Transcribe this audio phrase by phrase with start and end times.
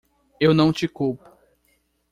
[0.39, 1.23] Eu não te culpo.